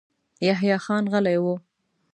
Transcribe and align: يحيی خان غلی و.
يحيی 0.47 0.75
خان 0.83 1.03
غلی 1.11 1.37
و. 1.43 1.45